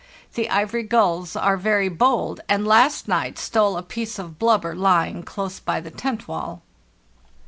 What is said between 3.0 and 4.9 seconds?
night stole a piece of blubber